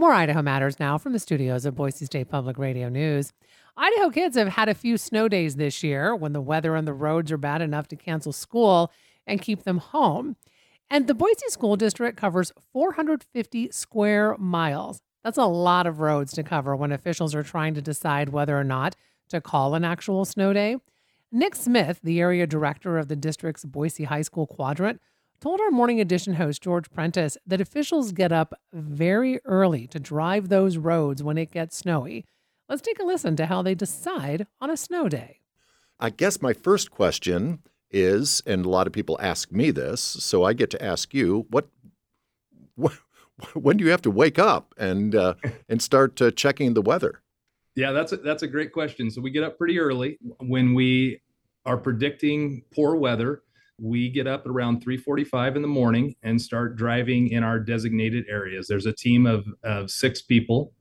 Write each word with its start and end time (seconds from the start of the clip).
More 0.00 0.14
Idaho 0.14 0.40
Matters 0.40 0.80
now 0.80 0.96
from 0.96 1.12
the 1.12 1.18
studios 1.18 1.66
of 1.66 1.74
Boise 1.74 2.06
State 2.06 2.30
Public 2.30 2.56
Radio 2.56 2.88
News. 2.88 3.34
Idaho 3.76 4.08
kids 4.08 4.34
have 4.34 4.48
had 4.48 4.66
a 4.66 4.74
few 4.74 4.96
snow 4.96 5.28
days 5.28 5.56
this 5.56 5.82
year 5.82 6.16
when 6.16 6.32
the 6.32 6.40
weather 6.40 6.74
and 6.74 6.88
the 6.88 6.94
roads 6.94 7.30
are 7.30 7.36
bad 7.36 7.60
enough 7.60 7.86
to 7.88 7.96
cancel 7.96 8.32
school 8.32 8.90
and 9.26 9.42
keep 9.42 9.64
them 9.64 9.76
home. 9.76 10.36
And 10.88 11.06
the 11.06 11.12
Boise 11.12 11.48
School 11.48 11.76
District 11.76 12.16
covers 12.16 12.50
450 12.72 13.72
square 13.72 14.38
miles. 14.38 15.02
That's 15.22 15.36
a 15.36 15.44
lot 15.44 15.86
of 15.86 16.00
roads 16.00 16.32
to 16.32 16.42
cover 16.42 16.74
when 16.74 16.92
officials 16.92 17.34
are 17.34 17.42
trying 17.42 17.74
to 17.74 17.82
decide 17.82 18.30
whether 18.30 18.58
or 18.58 18.64
not 18.64 18.96
to 19.28 19.42
call 19.42 19.74
an 19.74 19.84
actual 19.84 20.24
snow 20.24 20.54
day. 20.54 20.78
Nick 21.30 21.54
Smith, 21.54 22.00
the 22.02 22.22
area 22.22 22.46
director 22.46 22.96
of 22.96 23.08
the 23.08 23.16
district's 23.16 23.66
Boise 23.66 24.04
High 24.04 24.22
School 24.22 24.46
Quadrant, 24.46 24.98
told 25.40 25.60
our 25.60 25.70
morning 25.70 26.00
edition 26.00 26.34
host 26.34 26.62
George 26.62 26.90
Prentice 26.90 27.38
that 27.46 27.60
officials 27.60 28.12
get 28.12 28.30
up 28.30 28.60
very 28.72 29.40
early 29.44 29.86
to 29.86 29.98
drive 29.98 30.48
those 30.48 30.76
roads 30.76 31.22
when 31.22 31.38
it 31.38 31.50
gets 31.50 31.76
snowy. 31.76 32.26
Let's 32.68 32.82
take 32.82 33.00
a 33.00 33.04
listen 33.04 33.36
to 33.36 33.46
how 33.46 33.62
they 33.62 33.74
decide 33.74 34.46
on 34.60 34.70
a 34.70 34.76
snow 34.76 35.08
day. 35.08 35.40
I 35.98 36.10
guess 36.10 36.42
my 36.42 36.52
first 36.52 36.90
question 36.90 37.60
is, 37.90 38.42
and 38.46 38.64
a 38.64 38.68
lot 38.68 38.86
of 38.86 38.92
people 38.92 39.18
ask 39.20 39.50
me 39.50 39.70
this, 39.70 40.00
so 40.00 40.44
I 40.44 40.52
get 40.52 40.70
to 40.70 40.84
ask 40.84 41.14
you, 41.14 41.46
what, 41.50 41.68
what 42.76 42.92
when 43.54 43.78
do 43.78 43.84
you 43.84 43.90
have 43.90 44.02
to 44.02 44.10
wake 44.10 44.38
up 44.38 44.74
and 44.76 45.14
uh, 45.14 45.34
and 45.68 45.80
start 45.80 46.20
uh, 46.20 46.30
checking 46.30 46.74
the 46.74 46.82
weather? 46.82 47.22
Yeah, 47.74 47.92
that's 47.92 48.12
a, 48.12 48.18
that's 48.18 48.42
a 48.42 48.48
great 48.48 48.72
question. 48.72 49.10
So 49.10 49.20
we 49.20 49.30
get 49.30 49.44
up 49.44 49.56
pretty 49.56 49.78
early 49.78 50.18
when 50.38 50.74
we 50.74 51.22
are 51.64 51.76
predicting 51.76 52.62
poor 52.74 52.96
weather. 52.96 53.42
We 53.80 54.10
get 54.10 54.26
up 54.26 54.46
around 54.46 54.82
3:45 54.82 55.56
in 55.56 55.62
the 55.62 55.68
morning 55.68 56.14
and 56.22 56.40
start 56.40 56.76
driving 56.76 57.28
in 57.28 57.42
our 57.42 57.58
designated 57.58 58.26
areas. 58.28 58.66
There's 58.66 58.86
a 58.86 58.92
team 58.92 59.26
of, 59.26 59.46
of 59.64 59.90
six 59.90 60.20
people, 60.20 60.74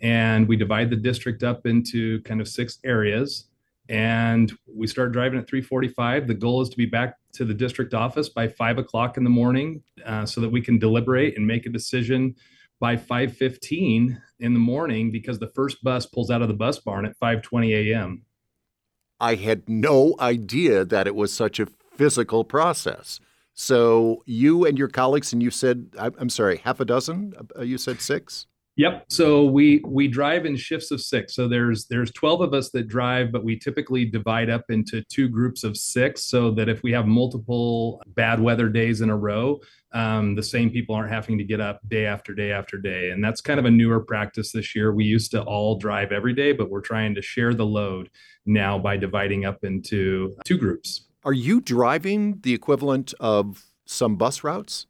and 0.00 0.48
we 0.48 0.56
divide 0.56 0.90
the 0.90 0.96
district 0.96 1.42
up 1.42 1.66
into 1.66 2.20
kind 2.22 2.40
of 2.40 2.48
six 2.48 2.78
areas. 2.84 3.48
And 3.88 4.52
we 4.66 4.86
start 4.86 5.12
driving 5.12 5.38
at 5.38 5.46
3:45. 5.46 6.26
The 6.26 6.34
goal 6.34 6.62
is 6.62 6.68
to 6.70 6.76
be 6.76 6.86
back 6.86 7.16
to 7.34 7.44
the 7.44 7.54
district 7.54 7.94
office 7.94 8.28
by 8.28 8.48
five 8.48 8.78
o'clock 8.78 9.16
in 9.16 9.24
the 9.24 9.30
morning, 9.30 9.82
uh, 10.04 10.26
so 10.26 10.40
that 10.40 10.50
we 10.50 10.60
can 10.60 10.78
deliberate 10.78 11.36
and 11.36 11.46
make 11.46 11.66
a 11.66 11.70
decision 11.70 12.34
by 12.80 12.96
5:15 12.96 14.20
in 14.40 14.54
the 14.54 14.58
morning 14.58 15.12
because 15.12 15.38
the 15.38 15.46
first 15.54 15.84
bus 15.84 16.04
pulls 16.06 16.30
out 16.30 16.42
of 16.42 16.48
the 16.48 16.54
bus 16.54 16.80
barn 16.80 17.06
at 17.06 17.16
5:20 17.18 17.72
a.m. 17.72 18.24
I 19.20 19.36
had 19.36 19.68
no 19.68 20.16
idea 20.18 20.84
that 20.84 21.06
it 21.06 21.14
was 21.14 21.32
such 21.32 21.60
a 21.60 21.68
physical 22.02 22.42
process. 22.42 23.20
So 23.54 24.24
you 24.26 24.66
and 24.66 24.76
your 24.76 24.88
colleagues, 24.88 25.32
and 25.32 25.40
you 25.40 25.50
said, 25.50 25.86
I'm 25.96 26.30
sorry, 26.30 26.56
half 26.56 26.80
a 26.80 26.84
dozen? 26.84 27.32
Uh, 27.56 27.62
you 27.62 27.78
said 27.78 28.00
six? 28.00 28.46
Yep. 28.76 29.04
So 29.08 29.44
we 29.44 29.82
we 29.86 30.08
drive 30.08 30.46
in 30.46 30.56
shifts 30.56 30.90
of 30.90 31.00
six. 31.00 31.34
So 31.36 31.46
there's 31.46 31.86
there's 31.86 32.10
12 32.12 32.40
of 32.40 32.54
us 32.54 32.70
that 32.70 32.88
drive, 32.88 33.30
but 33.30 33.44
we 33.44 33.56
typically 33.56 34.04
divide 34.04 34.50
up 34.50 34.64
into 34.70 35.02
two 35.02 35.28
groups 35.28 35.62
of 35.62 35.76
six 35.76 36.24
so 36.24 36.50
that 36.52 36.68
if 36.68 36.82
we 36.82 36.90
have 36.90 37.06
multiple 37.06 38.02
bad 38.16 38.40
weather 38.40 38.68
days 38.68 39.02
in 39.02 39.10
a 39.10 39.16
row, 39.16 39.60
um, 39.92 40.34
the 40.34 40.42
same 40.42 40.70
people 40.70 40.94
aren't 40.94 41.12
having 41.12 41.36
to 41.38 41.44
get 41.44 41.60
up 41.60 41.86
day 41.86 42.06
after 42.06 42.34
day 42.34 42.50
after 42.50 42.78
day. 42.78 43.10
And 43.10 43.22
that's 43.22 43.42
kind 43.42 43.60
of 43.60 43.66
a 43.66 43.70
newer 43.70 44.00
practice 44.00 44.50
this 44.50 44.74
year. 44.74 44.92
We 44.92 45.04
used 45.04 45.30
to 45.32 45.42
all 45.42 45.78
drive 45.78 46.10
every 46.10 46.32
day, 46.32 46.52
but 46.52 46.70
we're 46.70 46.80
trying 46.80 47.14
to 47.14 47.22
share 47.22 47.52
the 47.54 47.66
load 47.66 48.08
now 48.46 48.78
by 48.78 48.96
dividing 48.96 49.44
up 49.44 49.62
into 49.62 50.34
two 50.46 50.58
groups. 50.58 51.11
Are 51.24 51.32
you 51.32 51.60
driving 51.60 52.40
the 52.42 52.52
equivalent 52.52 53.14
of 53.20 53.64
some 53.84 54.16
bus 54.16 54.42
routes? 54.42 54.86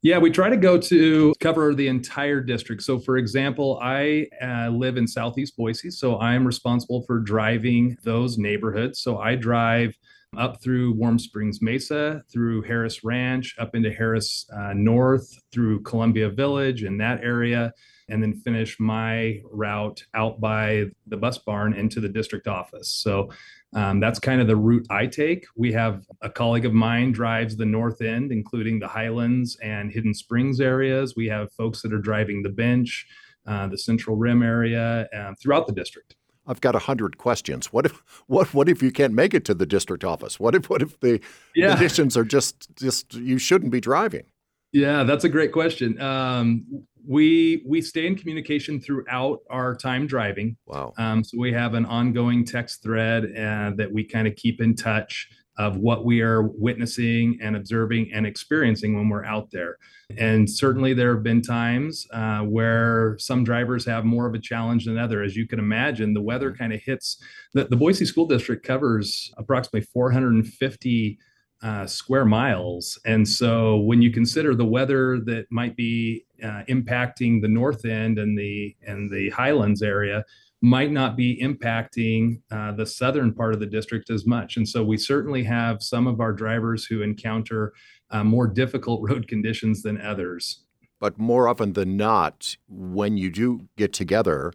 Yeah, 0.00 0.18
we 0.18 0.30
try 0.30 0.50
to 0.50 0.56
go 0.56 0.78
to 0.78 1.34
cover 1.40 1.74
the 1.74 1.88
entire 1.88 2.40
district. 2.40 2.82
So, 2.82 2.98
for 2.98 3.16
example, 3.16 3.80
I 3.82 4.26
uh, 4.42 4.68
live 4.68 4.98
in 4.98 5.08
Southeast 5.08 5.56
Boise, 5.56 5.90
so 5.90 6.20
I'm 6.20 6.46
responsible 6.46 7.02
for 7.06 7.20
driving 7.20 7.96
those 8.04 8.36
neighborhoods. 8.36 9.00
So, 9.00 9.18
I 9.18 9.34
drive 9.34 9.96
up 10.36 10.62
through 10.62 10.92
Warm 10.92 11.18
Springs 11.18 11.62
Mesa, 11.62 12.22
through 12.30 12.62
Harris 12.62 13.02
Ranch, 13.02 13.54
up 13.58 13.74
into 13.74 13.90
Harris 13.90 14.46
uh, 14.54 14.72
North, 14.74 15.26
through 15.52 15.82
Columbia 15.82 16.28
Village 16.28 16.82
and 16.82 17.00
that 17.00 17.22
area, 17.22 17.72
and 18.08 18.22
then 18.22 18.34
finish 18.34 18.78
my 18.78 19.40
route 19.50 20.04
out 20.14 20.40
by 20.40 20.84
the 21.06 21.16
bus 21.16 21.38
barn 21.38 21.72
into 21.74 22.00
the 22.00 22.08
district 22.08 22.46
office. 22.46 22.90
So 22.90 23.30
um, 23.74 24.00
that's 24.00 24.18
kind 24.18 24.40
of 24.40 24.46
the 24.46 24.56
route 24.56 24.86
I 24.90 25.06
take. 25.06 25.46
We 25.56 25.72
have 25.72 26.04
a 26.22 26.30
colleague 26.30 26.64
of 26.64 26.72
mine 26.72 27.12
drives 27.12 27.56
the 27.56 27.64
north 27.64 28.00
end, 28.00 28.30
including 28.30 28.78
the 28.78 28.88
Highlands 28.88 29.56
and 29.62 29.90
Hidden 29.90 30.14
Springs 30.14 30.60
areas. 30.60 31.14
We 31.16 31.26
have 31.28 31.52
folks 31.52 31.82
that 31.82 31.92
are 31.92 31.98
driving 31.98 32.42
the 32.42 32.50
bench, 32.50 33.06
uh, 33.46 33.66
the 33.66 33.78
Central 33.78 34.16
Rim 34.16 34.42
area, 34.42 35.08
uh, 35.16 35.34
throughout 35.42 35.66
the 35.66 35.72
district. 35.72 36.14
I've 36.46 36.60
got 36.60 36.74
a 36.74 36.80
hundred 36.80 37.16
questions. 37.16 37.72
What 37.72 37.86
if 37.86 38.02
what 38.26 38.52
what 38.52 38.68
if 38.68 38.82
you 38.82 38.92
can't 38.92 39.14
make 39.14 39.34
it 39.34 39.44
to 39.46 39.54
the 39.54 39.66
district 39.66 40.04
office? 40.04 40.38
What 40.38 40.54
if 40.54 40.68
what 40.68 40.82
if 40.82 41.00
the 41.00 41.20
yeah. 41.54 41.70
conditions 41.70 42.16
are 42.16 42.24
just 42.24 42.68
just 42.76 43.14
you 43.14 43.38
shouldn't 43.38 43.72
be 43.72 43.80
driving? 43.80 44.24
Yeah, 44.74 45.04
that's 45.04 45.22
a 45.22 45.28
great 45.28 45.52
question. 45.52 46.00
Um, 46.00 46.84
we 47.06 47.62
we 47.64 47.80
stay 47.80 48.08
in 48.08 48.16
communication 48.16 48.80
throughout 48.80 49.38
our 49.48 49.76
time 49.76 50.08
driving. 50.08 50.56
Wow. 50.66 50.92
Um, 50.98 51.22
so 51.22 51.38
we 51.38 51.52
have 51.52 51.74
an 51.74 51.86
ongoing 51.86 52.44
text 52.44 52.82
thread 52.82 53.24
uh, 53.24 53.70
that 53.76 53.88
we 53.92 54.02
kind 54.04 54.26
of 54.26 54.34
keep 54.34 54.60
in 54.60 54.74
touch 54.74 55.28
of 55.58 55.76
what 55.76 56.04
we 56.04 56.22
are 56.22 56.42
witnessing 56.42 57.38
and 57.40 57.54
observing 57.54 58.10
and 58.12 58.26
experiencing 58.26 58.96
when 58.96 59.08
we're 59.08 59.24
out 59.24 59.48
there. 59.52 59.76
And 60.18 60.50
certainly 60.50 60.92
there 60.92 61.14
have 61.14 61.22
been 61.22 61.42
times 61.42 62.04
uh, 62.12 62.40
where 62.40 63.16
some 63.20 63.44
drivers 63.44 63.84
have 63.86 64.04
more 64.04 64.26
of 64.26 64.34
a 64.34 64.40
challenge 64.40 64.86
than 64.86 64.98
other. 64.98 65.22
As 65.22 65.36
you 65.36 65.46
can 65.46 65.60
imagine, 65.60 66.12
the 66.12 66.20
weather 66.20 66.50
mm-hmm. 66.50 66.58
kind 66.58 66.72
of 66.72 66.80
hits 66.82 67.22
the, 67.52 67.66
the 67.66 67.76
Boise 67.76 68.04
School 68.06 68.26
District 68.26 68.66
covers 68.66 69.32
approximately 69.38 69.82
450 69.82 71.18
uh, 71.64 71.86
square 71.86 72.26
miles. 72.26 72.98
And 73.06 73.26
so 73.26 73.78
when 73.78 74.02
you 74.02 74.10
consider 74.10 74.54
the 74.54 74.66
weather 74.66 75.18
that 75.20 75.46
might 75.50 75.76
be 75.76 76.26
uh, 76.42 76.62
impacting 76.68 77.40
the 77.40 77.48
north 77.48 77.86
end 77.86 78.18
and 78.18 78.38
the 78.38 78.76
and 78.86 79.10
the 79.10 79.30
highlands 79.30 79.82
area 79.82 80.24
might 80.60 80.92
not 80.92 81.16
be 81.16 81.40
impacting 81.42 82.40
uh, 82.50 82.72
the 82.72 82.86
southern 82.86 83.32
part 83.32 83.54
of 83.54 83.60
the 83.60 83.66
district 83.66 84.10
as 84.10 84.26
much. 84.26 84.56
And 84.56 84.68
so 84.68 84.84
we 84.84 84.98
certainly 84.98 85.42
have 85.44 85.82
some 85.82 86.06
of 86.06 86.20
our 86.20 86.32
drivers 86.32 86.84
who 86.84 87.02
encounter 87.02 87.72
uh, 88.10 88.24
more 88.24 88.46
difficult 88.46 89.00
road 89.08 89.26
conditions 89.28 89.82
than 89.82 90.00
others. 90.00 90.64
But 91.00 91.18
more 91.18 91.48
often 91.48 91.72
than 91.72 91.96
not, 91.96 92.56
when 92.68 93.16
you 93.16 93.30
do 93.30 93.68
get 93.76 93.92
together, 93.92 94.52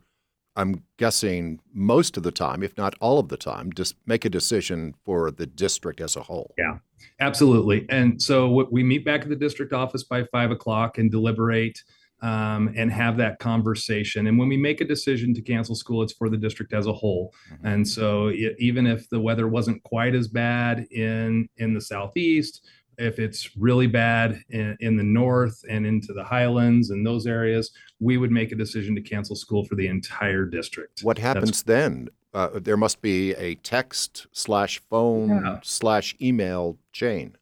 I'm 0.55 0.83
guessing 0.97 1.59
most 1.73 2.17
of 2.17 2.23
the 2.23 2.31
time, 2.31 2.63
if 2.63 2.77
not 2.77 2.95
all 2.99 3.19
of 3.19 3.29
the 3.29 3.37
time, 3.37 3.71
just 3.71 3.95
make 4.05 4.25
a 4.25 4.29
decision 4.29 4.95
for 5.05 5.31
the 5.31 5.45
district 5.45 6.01
as 6.01 6.15
a 6.15 6.21
whole. 6.21 6.53
Yeah, 6.57 6.79
absolutely. 7.19 7.85
And 7.89 8.21
so 8.21 8.67
we 8.69 8.83
meet 8.83 9.05
back 9.05 9.21
at 9.21 9.29
the 9.29 9.35
district 9.35 9.73
office 9.73 10.03
by 10.03 10.23
five 10.25 10.51
o'clock 10.51 10.97
and 10.97 11.09
deliberate 11.09 11.81
um, 12.21 12.73
and 12.75 12.91
have 12.91 13.17
that 13.17 13.39
conversation. 13.39 14.27
And 14.27 14.37
when 14.37 14.49
we 14.49 14.57
make 14.57 14.81
a 14.81 14.85
decision 14.85 15.33
to 15.35 15.41
cancel 15.41 15.75
school, 15.75 16.03
it's 16.03 16.13
for 16.13 16.29
the 16.29 16.37
district 16.37 16.73
as 16.73 16.85
a 16.85 16.93
whole. 16.93 17.33
Mm-hmm. 17.53 17.67
And 17.67 17.87
so 17.87 18.27
it, 18.27 18.55
even 18.59 18.85
if 18.85 19.09
the 19.09 19.19
weather 19.19 19.47
wasn't 19.47 19.81
quite 19.83 20.15
as 20.15 20.27
bad 20.27 20.85
in 20.91 21.47
in 21.57 21.73
the 21.73 21.81
southeast 21.81 22.65
if 22.99 23.17
it's 23.17 23.55
really 23.57 23.87
bad 23.87 24.43
in, 24.49 24.77
in, 24.81 24.97
the 24.97 25.03
north 25.03 25.63
and 25.69 25.85
into 25.85 26.13
the 26.13 26.23
highlands 26.23 26.89
and 26.89 27.05
those 27.05 27.25
areas, 27.25 27.71
we 27.99 28.17
would 28.17 28.31
make 28.31 28.51
a 28.51 28.55
decision 28.55 28.93
to 28.95 29.01
cancel 29.01 29.35
school 29.35 29.65
for 29.65 29.75
the 29.75 29.87
entire 29.87 30.45
district. 30.45 31.01
What 31.01 31.17
happens 31.17 31.63
That's, 31.63 31.63
then? 31.63 32.09
Uh, 32.33 32.59
there 32.59 32.77
must 32.77 33.01
be 33.01 33.33
a 33.35 33.55
text 33.55 34.27
slash 34.31 34.81
phone 34.89 35.29
yeah. 35.29 35.59
slash 35.63 36.15
email 36.21 36.77
chain. 36.91 37.35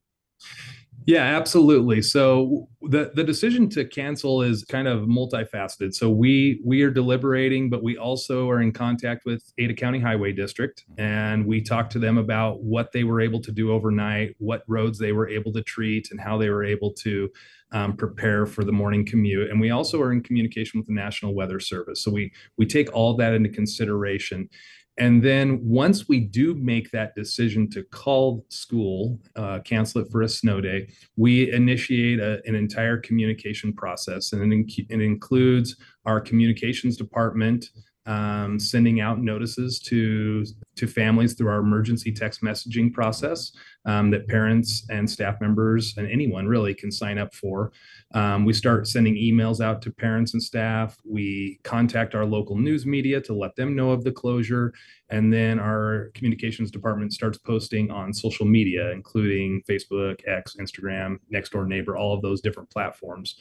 Yeah, 1.08 1.24
absolutely. 1.24 2.02
So 2.02 2.68
the 2.82 3.12
the 3.16 3.24
decision 3.24 3.70
to 3.70 3.86
cancel 3.86 4.42
is 4.42 4.66
kind 4.66 4.90
of 4.90 5.04
multifaceted. 5.04 5.94
So 5.94 6.10
we 6.10 6.62
we 6.66 6.82
are 6.82 6.92
deliberating, 6.92 7.70
but 7.70 7.82
we 7.82 7.98
also 7.98 8.50
are 8.50 8.62
in 8.62 8.74
contact 8.74 9.26
with 9.26 9.42
Ada 9.58 9.74
County 9.74 10.00
Highway 10.00 10.34
District, 10.34 10.84
mm-hmm. 10.84 11.02
and 11.02 11.46
we 11.46 11.62
talk 11.62 11.90
to 11.92 12.00
them 12.00 12.18
about 12.18 12.62
what 12.62 12.92
they 12.92 13.06
were 13.06 13.22
able 13.22 13.40
to 13.44 13.54
do 13.54 13.72
overnight, 13.72 14.36
what 14.40 14.64
roads 14.68 15.00
they 15.00 15.14
were 15.14 15.30
able 15.30 15.54
to 15.54 15.64
treat, 15.64 16.12
and 16.12 16.20
how 16.20 16.38
they 16.38 16.50
were 16.50 16.66
able 16.66 16.92
to 16.96 17.30
um, 17.72 17.96
prepare 17.96 18.46
for 18.46 18.66
the 18.66 18.74
morning 18.74 19.06
commute. 19.06 19.50
And 19.50 19.62
we 19.62 19.72
also 19.72 20.02
are 20.02 20.12
in 20.12 20.22
communication 20.22 20.78
with 20.78 20.88
the 20.88 20.94
National 20.94 21.34
Weather 21.34 21.62
Service. 21.62 22.04
So 22.04 22.12
we 22.12 22.34
we 22.58 22.66
take 22.66 22.94
all 22.94 23.16
that 23.16 23.34
into 23.34 23.48
consideration. 23.48 24.50
And 24.98 25.24
then 25.24 25.60
once 25.64 26.08
we 26.08 26.20
do 26.20 26.56
make 26.56 26.90
that 26.92 27.14
decision 27.16 27.70
to 27.72 27.84
call 27.84 28.46
school, 28.50 29.20
uh, 29.36 29.60
cancel 29.60 30.02
it 30.02 30.12
for 30.12 30.24
a 30.24 30.30
snow 30.30 30.60
day, 30.60 30.90
we 31.16 31.52
initiate 31.52 32.20
a, 32.20 32.42
an 32.46 32.56
entire 32.56 32.98
communication 32.98 33.74
process. 33.74 34.34
And 34.34 34.52
it, 34.52 34.86
it 34.90 35.02
includes 35.02 35.76
our 36.06 36.20
communications 36.20 36.98
department 36.98 37.70
um, 38.08 38.58
sending 38.60 39.02
out 39.02 39.20
notices 39.20 39.80
to 39.80 40.46
to 40.78 40.88
families 40.88 41.34
through 41.34 41.50
our 41.50 41.60
emergency 41.60 42.12
text 42.12 42.42
messaging 42.42 42.94
process 42.94 43.52
um, 43.86 44.12
that 44.12 44.28
parents 44.28 44.86
and 44.90 45.10
staff 45.10 45.42
members 45.42 45.94
and 45.98 46.10
anyone 46.10 46.48
really 46.48 46.74
can 46.74 46.92
sign 46.92 47.18
up 47.18 47.34
for. 47.34 47.72
Um, 48.14 48.46
we 48.46 48.54
start 48.54 48.88
sending 48.88 49.16
emails 49.16 49.60
out 49.60 49.82
to 49.82 49.92
parents 49.92 50.34
and 50.34 50.42
staff. 50.42 50.98
We 51.04 51.60
contact 51.64 52.16
our 52.16 52.26
local 52.26 52.58
news 52.58 52.86
media 52.86 53.20
to 53.22 53.34
let 53.34 53.56
them 53.56 53.76
know 53.76 53.92
of 53.92 54.04
the 54.04 54.12
closure. 54.12 54.74
And 55.10 55.34
then 55.34 55.60
our 55.60 56.12
communications 56.14 56.72
department 56.72 57.14
starts 57.14 57.38
posting 57.38 57.92
on 57.92 58.14
social 58.14 58.46
media, 58.46 58.92
including 58.92 59.64
Facebook, 59.70 60.22
X, 60.28 60.56
Instagram, 60.60 61.18
Nextdoor 61.34 61.68
Neighbor, 61.68 61.98
all 61.98 62.14
of 62.14 62.22
those 62.22 62.42
different 62.42 62.70
platforms 62.70 63.36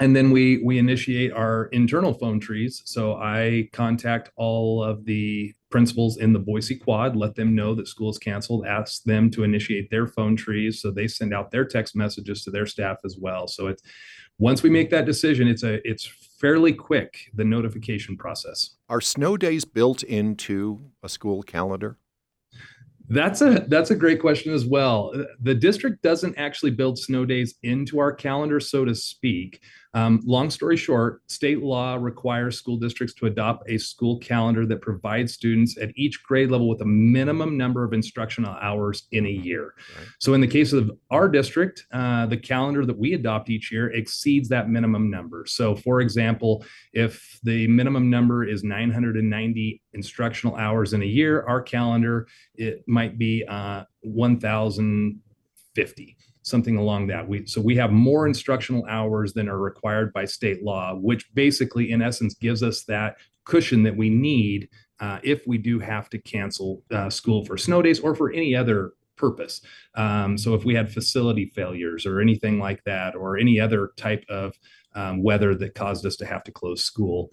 and 0.00 0.14
then 0.14 0.30
we 0.30 0.58
we 0.64 0.78
initiate 0.78 1.32
our 1.32 1.66
internal 1.66 2.14
phone 2.14 2.40
trees. 2.40 2.82
So 2.84 3.14
i 3.16 3.68
contact 3.72 4.30
all 4.36 4.82
of 4.82 5.04
the 5.04 5.54
principals 5.70 6.16
in 6.16 6.32
the 6.32 6.38
boise 6.38 6.76
quad 6.76 7.14
let 7.14 7.34
them 7.34 7.54
know 7.54 7.74
that 7.74 7.86
school 7.86 8.10
is 8.10 8.16
canceled 8.16 8.66
ask 8.66 9.02
them 9.02 9.30
to 9.30 9.44
initiate 9.44 9.90
their 9.90 10.06
phone 10.06 10.36
trees. 10.36 10.80
So 10.80 10.90
they 10.90 11.08
send 11.08 11.34
out 11.34 11.50
their 11.50 11.64
text 11.64 11.96
messages 11.96 12.42
to 12.44 12.50
their 12.50 12.66
staff 12.66 12.98
as 13.04 13.16
well. 13.20 13.48
So 13.48 13.66
it's 13.66 13.82
once 14.38 14.62
we 14.62 14.70
make 14.70 14.90
that 14.90 15.04
decision 15.04 15.48
it's 15.48 15.64
a 15.64 15.86
it's 15.88 16.06
fairly 16.40 16.72
quick 16.72 17.30
the 17.34 17.44
notification 17.44 18.16
process. 18.16 18.76
Are 18.88 19.00
snow 19.00 19.36
days 19.36 19.64
built 19.64 20.02
into 20.02 20.90
a 21.02 21.08
school 21.08 21.42
calendar 21.42 21.98
that's 23.08 23.40
a 23.40 23.64
that's 23.68 23.90
a 23.90 23.96
great 23.96 24.20
question 24.20 24.52
as 24.52 24.66
well. 24.66 25.12
The 25.40 25.54
district 25.54 26.02
doesn't 26.02 26.36
actually 26.36 26.72
build 26.72 26.98
snow 26.98 27.24
days 27.24 27.54
into 27.62 27.98
our 27.98 28.12
calendar, 28.12 28.60
so 28.60 28.84
to 28.84 28.94
speak. 28.94 29.62
Um, 29.94 30.20
long 30.24 30.50
story 30.50 30.76
short, 30.76 31.22
state 31.28 31.62
law 31.62 31.94
requires 31.94 32.58
school 32.58 32.76
districts 32.76 33.14
to 33.14 33.26
adopt 33.26 33.70
a 33.70 33.78
school 33.78 34.18
calendar 34.18 34.66
that 34.66 34.82
provides 34.82 35.32
students 35.32 35.78
at 35.78 35.90
each 35.96 36.22
grade 36.22 36.50
level 36.50 36.68
with 36.68 36.82
a 36.82 36.86
minimum 36.86 37.56
number 37.56 37.84
of 37.84 37.94
instructional 37.94 38.54
hours 38.60 39.04
in 39.12 39.24
a 39.26 39.30
year. 39.30 39.74
Right. 39.96 40.06
So, 40.18 40.34
in 40.34 40.40
the 40.40 40.46
case 40.46 40.72
of 40.72 40.90
our 41.10 41.28
district, 41.28 41.86
uh, 41.92 42.26
the 42.26 42.36
calendar 42.36 42.84
that 42.84 42.98
we 42.98 43.14
adopt 43.14 43.50
each 43.50 43.72
year 43.72 43.90
exceeds 43.92 44.48
that 44.50 44.68
minimum 44.68 45.10
number. 45.10 45.44
So, 45.46 45.74
for 45.74 46.00
example, 46.00 46.64
if 46.92 47.40
the 47.42 47.66
minimum 47.66 48.08
number 48.10 48.44
is 48.44 48.62
990 48.64 49.82
instructional 49.94 50.56
hours 50.56 50.92
in 50.92 51.02
a 51.02 51.06
year, 51.06 51.44
our 51.46 51.62
calendar 51.62 52.26
it 52.54 52.84
might 52.86 53.18
be 53.18 53.44
uh, 53.48 53.84
1,050 54.02 56.16
something 56.42 56.76
along 56.76 57.08
that. 57.08 57.28
We 57.28 57.46
so 57.46 57.60
we 57.60 57.76
have 57.76 57.90
more 57.90 58.26
instructional 58.26 58.84
hours 58.86 59.32
than 59.32 59.48
are 59.48 59.58
required 59.58 60.12
by 60.12 60.24
state 60.24 60.62
law, 60.62 60.94
which 60.94 61.32
basically, 61.34 61.90
in 61.90 62.02
essence, 62.02 62.34
gives 62.34 62.62
us 62.62 62.84
that 62.84 63.16
cushion 63.44 63.82
that 63.82 63.96
we 63.96 64.10
need 64.10 64.68
uh, 65.00 65.18
if 65.22 65.46
we 65.46 65.58
do 65.58 65.78
have 65.78 66.10
to 66.10 66.18
cancel 66.18 66.82
uh, 66.90 67.08
school 67.08 67.44
for 67.44 67.56
snow 67.56 67.82
days 67.82 68.00
or 68.00 68.14
for 68.14 68.30
any 68.32 68.54
other 68.54 68.92
purpose. 69.16 69.60
Um, 69.94 70.38
so 70.38 70.54
if 70.54 70.64
we 70.64 70.74
had 70.74 70.92
facility 70.92 71.46
failures 71.54 72.06
or 72.06 72.20
anything 72.20 72.58
like 72.58 72.82
that, 72.84 73.14
or 73.16 73.36
any 73.36 73.58
other 73.58 73.90
type 73.96 74.24
of 74.28 74.54
um, 74.94 75.22
weather 75.22 75.54
that 75.54 75.74
caused 75.74 76.04
us 76.06 76.16
to 76.16 76.26
have 76.26 76.42
to 76.44 76.52
close 76.52 76.84
school, 76.84 77.30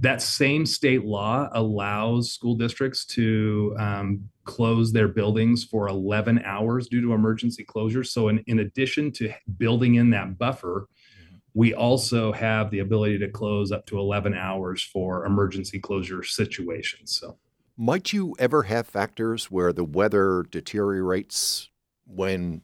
that 0.00 0.20
same 0.22 0.66
state 0.66 1.04
law 1.04 1.48
allows 1.52 2.32
school 2.32 2.54
districts 2.54 3.04
to 3.06 3.74
um, 3.78 4.28
close 4.44 4.92
their 4.92 5.08
buildings 5.08 5.64
for 5.64 5.88
11 5.88 6.42
hours 6.44 6.88
due 6.88 7.00
to 7.00 7.12
emergency 7.12 7.64
closures. 7.64 8.08
So, 8.08 8.28
in, 8.28 8.38
in 8.46 8.60
addition 8.60 9.12
to 9.12 9.32
building 9.58 9.96
in 9.96 10.10
that 10.10 10.38
buffer, 10.38 10.88
mm-hmm. 11.22 11.36
we 11.54 11.74
also 11.74 12.32
have 12.32 12.70
the 12.70 12.80
ability 12.80 13.18
to 13.18 13.28
close 13.28 13.72
up 13.72 13.86
to 13.86 13.98
11 13.98 14.34
hours 14.34 14.82
for 14.82 15.24
emergency 15.24 15.78
closure 15.78 16.22
situations. 16.22 17.18
So, 17.18 17.38
might 17.76 18.12
you 18.12 18.34
ever 18.38 18.64
have 18.64 18.88
factors 18.88 19.50
where 19.50 19.72
the 19.72 19.84
weather 19.84 20.44
deteriorates 20.50 21.70
when 22.06 22.62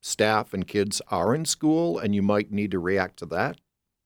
staff 0.00 0.52
and 0.52 0.66
kids 0.66 1.00
are 1.08 1.34
in 1.34 1.44
school 1.44 1.98
and 1.98 2.14
you 2.14 2.22
might 2.22 2.52
need 2.52 2.70
to 2.70 2.78
react 2.78 3.18
to 3.18 3.26
that? 3.26 3.58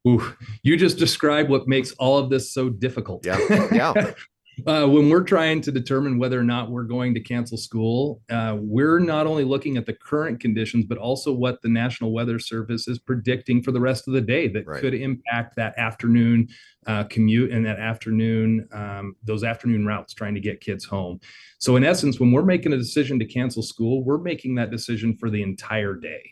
Ooh, 0.07 0.35
you 0.63 0.77
just 0.77 0.99
described 0.99 1.51
what 1.51 1.67
makes 1.67 1.93
all 1.93 2.19
of 2.19 2.31
this 2.31 2.53
so 2.53 2.69
difficult. 2.69 3.27
Yeah. 3.27 3.39
Yeah. 3.73 4.13
uh, 4.67 4.87
when 4.87 5.09
we're 5.09 5.23
trying 5.23 5.61
to 5.63 5.73
determine 5.73 6.19
whether 6.19 6.39
or 6.39 6.45
not 6.45 6.71
we're 6.71 6.85
going 6.85 7.15
to 7.15 7.21
cancel 7.21 7.57
school, 7.57 8.21
uh, 8.31 8.57
we're 8.59 8.99
not 8.99 9.27
only 9.27 9.45
looking 9.45 9.77
at 9.77 9.87
the 9.87 9.93
current 9.93 10.41
conditions, 10.41 10.85
but 10.85 10.99
also 10.99 11.33
what 11.33 11.61
the 11.63 11.69
National 11.69 12.13
Weather 12.13 12.39
Service 12.39 12.89
is 12.89 12.99
predicting 12.99 13.63
for 13.63 13.73
the 13.73 13.81
rest 13.81 14.09
of 14.09 14.15
the 14.15 14.21
day 14.21 14.49
that 14.49 14.67
right. 14.67 14.81
could 14.81 14.95
impact 14.95 15.57
that 15.57 15.77
afternoon 15.79 16.49
uh, 16.87 17.05
commute 17.05 17.51
and 17.53 17.67
that 17.67 17.79
afternoon, 17.79 18.67
um, 18.73 19.15
those 19.23 19.45
afternoon 19.45 19.85
routes 19.85 20.15
trying 20.15 20.35
to 20.35 20.41
get 20.41 20.61
kids 20.61 20.85
home. 20.85 21.21
So, 21.59 21.77
in 21.77 21.85
essence, 21.85 22.19
when 22.19 22.33
we're 22.33 22.43
making 22.43 22.73
a 22.73 22.79
decision 22.79 23.19
to 23.19 23.27
cancel 23.27 23.63
school, 23.63 24.05
we're 24.05 24.19
making 24.19 24.55
that 24.57 24.71
decision 24.71 25.17
for 25.17 25.29
the 25.29 25.43
entire 25.43 25.95
day 25.95 26.23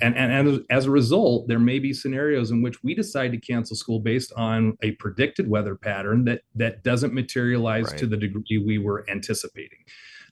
and, 0.00 0.16
and, 0.16 0.32
and 0.32 0.64
as 0.70 0.86
a 0.86 0.90
result, 0.90 1.48
there 1.48 1.58
may 1.58 1.78
be 1.78 1.92
scenarios 1.92 2.50
in 2.50 2.62
which 2.62 2.82
we 2.82 2.94
decide 2.94 3.32
to 3.32 3.38
cancel 3.38 3.76
school 3.76 4.00
based 4.00 4.32
on 4.36 4.76
a 4.82 4.92
predicted 4.92 5.48
weather 5.48 5.76
pattern 5.76 6.24
that 6.24 6.42
that 6.54 6.82
doesn't 6.82 7.14
materialize 7.14 7.90
right. 7.90 7.98
to 7.98 8.06
the 8.06 8.16
degree 8.16 8.58
we 8.58 8.78
were 8.78 9.04
anticipating. 9.08 9.78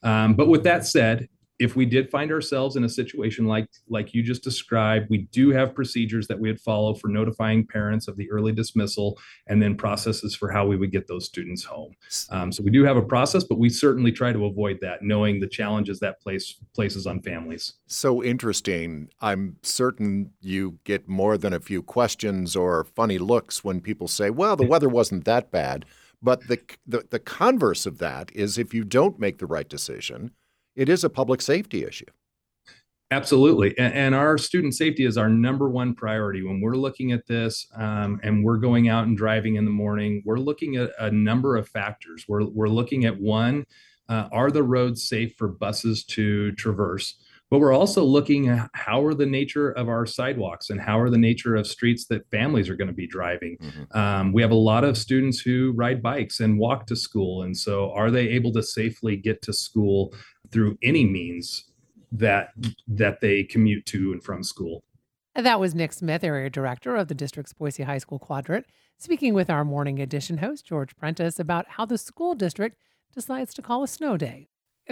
Um, 0.03 0.35
but 0.35 0.49
with 0.49 0.64
that 0.64 0.87
said, 0.87 1.29
if 1.62 1.76
we 1.76 1.87
did 1.87 2.11
find 2.11 2.32
ourselves 2.32 2.75
in 2.75 2.82
a 2.82 2.88
situation 2.88 3.47
like 3.47 3.69
like 3.88 4.12
you 4.12 4.23
just 4.23 4.43
described 4.43 5.09
we 5.09 5.29
do 5.31 5.50
have 5.50 5.75
procedures 5.75 6.26
that 6.26 6.38
we 6.38 6.50
would 6.50 6.61
follow 6.61 6.93
for 6.93 7.06
notifying 7.06 7.64
parents 7.64 8.09
of 8.09 8.17
the 8.17 8.29
early 8.32 8.53
dismissal 8.53 9.17
and 9.47 9.62
then 9.62 9.76
processes 9.76 10.35
for 10.35 10.50
how 10.50 10.67
we 10.67 10.76
would 10.76 10.91
get 10.91 11.06
those 11.06 11.25
students 11.25 11.62
home. 11.62 11.94
Um, 12.31 12.50
so 12.50 12.64
we 12.64 12.70
do 12.70 12.85
have 12.85 12.97
a 12.97 13.03
process 13.03 13.44
but 13.44 13.59
we 13.59 13.69
certainly 13.69 14.11
try 14.11 14.32
to 14.32 14.47
avoid 14.47 14.79
that 14.81 15.03
knowing 15.03 15.38
the 15.38 15.47
challenges 15.47 16.00
that 16.00 16.20
place 16.20 16.59
places 16.75 17.06
on 17.06 17.23
families. 17.23 17.75
So 17.87 18.23
interesting. 18.25 19.11
I'm 19.20 19.56
certain 19.62 20.32
you 20.41 20.79
get 20.82 21.08
more 21.08 21.38
than 21.38 21.53
a 21.53 21.61
few 21.61 21.82
questions 21.82 22.56
or 22.56 22.82
funny 22.82 23.19
looks 23.19 23.62
when 23.62 23.81
people 23.81 24.08
say 24.08 24.31
well 24.31 24.56
the 24.56 24.67
weather 24.67 24.88
wasn't 24.88 25.25
that 25.26 25.53
bad. 25.53 25.85
But 26.25 26.47
the, 26.47 26.61
the, 26.87 27.05
the 27.11 27.19
converse 27.19 27.85
of 27.85 27.99
that 27.99 28.31
is 28.32 28.56
if 28.56 28.73
you 28.73 28.85
don't 28.85 29.19
make 29.19 29.38
the 29.38 29.47
right 29.47 29.69
decision 29.69 30.31
it 30.77 30.89
is 30.89 31.05
a 31.05 31.11
public 31.11 31.43
safety 31.43 31.85
issue. 31.85 32.07
Absolutely. 33.13 33.77
And, 33.79 34.15
our 34.15 34.39
student 34.39 34.75
safety 34.75 35.05
is 35.05 35.19
our 35.19 35.29
number 35.29 35.69
one 35.69 35.95
priority. 35.95 36.43
When 36.43 36.63
we're 36.63 36.77
looking 36.77 37.13
at 37.13 37.27
this 37.27 37.67
um, 37.77 38.19
and 38.23 38.43
we're 38.43 38.57
going 38.57 38.89
out 38.89 39.07
and 39.07 39.17
driving 39.19 39.57
in 39.57 39.67
the 39.67 39.71
morning, 39.71 40.23
we're 40.25 40.39
looking 40.39 40.77
at 40.77 40.93
a 40.99 41.11
number 41.11 41.57
of 41.57 41.69
factors. 41.69 42.25
We're, 42.27 42.45
we're 42.45 42.69
looking 42.69 43.05
at 43.05 43.21
one, 43.21 43.67
uh, 44.09 44.29
are 44.33 44.51
the 44.51 44.63
roads 44.63 45.07
safe 45.07 45.35
for 45.37 45.49
buses 45.49 46.05
to 46.05 46.53
traverse? 46.53 47.17
But 47.51 47.59
we're 47.59 47.75
also 47.75 48.03
looking 48.03 48.49
at 48.49 48.71
how 48.73 49.05
are 49.05 49.13
the 49.13 49.27
nature 49.27 49.73
of 49.73 49.91
our 49.91 50.07
sidewalks 50.07 50.71
and 50.71 50.81
how 50.81 50.99
are 50.99 51.11
the 51.11 51.19
nature 51.19 51.55
of 51.55 51.67
streets 51.67 52.07
that 52.07 52.27
families 52.31 52.71
are 52.71 52.77
going 52.77 52.89
to 52.89 52.95
be 52.95 53.07
driving. 53.07 53.59
Mm-hmm. 53.59 53.99
Um, 53.99 54.33
we 54.33 54.41
have 54.41 54.53
a 54.53 54.55
lot 54.55 54.85
of 54.85 54.97
students 54.97 55.39
who 55.39 55.75
ride 55.77 56.03
bikes 56.03 56.41
and 56.41 56.58
walk 56.58 56.87
to 56.87 56.96
school. 56.96 57.43
And 57.43 57.55
so 57.55 57.93
are 57.93 58.11
they 58.11 58.29
able 58.29 58.53
to 58.53 58.63
safely 58.63 59.19
get 59.19 59.43
to 59.43 59.53
school 59.53 60.15
through 60.53 60.79
any 60.82 61.05
means 61.05 61.65
that 62.13 62.51
that 62.87 63.21
they 63.21 63.43
commute 63.43 63.87
to 63.87 64.13
and 64.13 64.23
from 64.23 64.43
school. 64.43 64.85
That 65.35 65.59
was 65.59 65.75
Nick 65.75 65.94
Smith, 65.94 66.23
area 66.23 66.51
director 66.51 66.94
of 66.94 67.09
the 67.09 67.15
district's 67.15 67.55
Boise 67.55 67.85
High 67.85 67.99
School 67.99 68.19
Quadrant, 68.19 68.67
speaking 68.99 69.32
with 69.32 69.49
our 69.49 69.65
morning 69.65 69.99
edition 69.99 70.39
host 70.39 70.67
George 70.67 70.94
Prentice 70.94 71.41
about 71.41 71.67
how 71.71 71.87
the 71.87 71.97
school 71.97 72.35
district 72.35 72.77
decides 73.15 73.55
to 73.55 73.63
call 73.63 73.82
a 73.82 73.89
snow 73.89 74.19
day. 74.19 74.49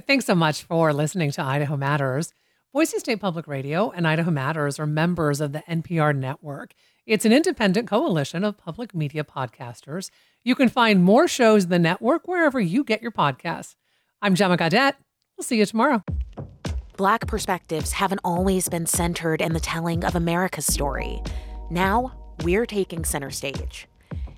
Thanks 0.07 0.25
so 0.25 0.35
much 0.35 0.63
for 0.63 0.95
listening 0.95 1.31
to 1.33 1.43
Idaho 1.43 1.77
Matters. 1.77 2.33
Boise 2.73 2.99
State 2.99 3.21
Public 3.21 3.47
Radio 3.47 3.91
and 3.91 4.07
Idaho 4.07 4.31
Matters 4.31 4.79
are 4.79 4.87
members 4.87 5.41
of 5.41 5.53
the 5.53 5.63
NPR 5.69 6.17
network. 6.17 6.73
It's 7.05 7.25
an 7.25 7.33
independent 7.33 7.89
coalition 7.89 8.45
of 8.45 8.57
public 8.57 8.95
media 8.95 9.25
podcasters. 9.25 10.11
You 10.43 10.55
can 10.55 10.69
find 10.69 11.03
more 11.03 11.29
shows 11.29 11.65
in 11.65 11.71
the 11.71 11.79
network 11.79 12.29
wherever 12.29 12.61
you 12.61 12.85
get 12.85 13.03
your 13.03 13.11
podcasts. 13.11 13.75
I'm 14.23 14.35
Gemma 14.37 14.57
Gaudette. 14.57 14.95
We'll 15.41 15.47
see 15.47 15.57
you 15.57 15.65
tomorrow. 15.65 16.05
Black 16.99 17.27
perspectives 17.27 17.93
haven't 17.93 18.21
always 18.23 18.69
been 18.69 18.85
centered 18.85 19.41
in 19.41 19.55
the 19.55 19.59
telling 19.59 20.05
of 20.05 20.15
America's 20.15 20.67
story. 20.67 21.23
Now, 21.71 22.13
we're 22.43 22.67
taking 22.67 23.07
center 23.07 23.31
stage. 23.31 23.89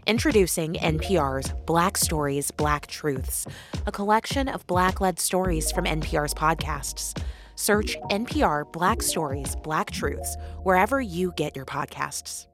Introducing 0.06 0.75
NPR's 0.75 1.52
Black 1.66 1.97
Stories, 1.97 2.52
Black 2.52 2.87
Truths, 2.87 3.49
a 3.85 3.90
collection 3.90 4.47
of 4.47 4.64
Black 4.68 5.00
led 5.00 5.18
stories 5.18 5.73
from 5.73 5.87
NPR's 5.87 6.35
podcasts. 6.35 7.21
Search 7.56 7.97
NPR 8.12 8.71
Black 8.71 9.02
Stories, 9.02 9.56
Black 9.56 9.90
Truths 9.90 10.37
wherever 10.62 11.00
you 11.00 11.32
get 11.37 11.56
your 11.56 11.66
podcasts. 11.66 12.47